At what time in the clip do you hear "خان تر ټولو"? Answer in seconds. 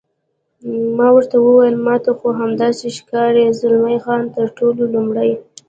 4.03-4.81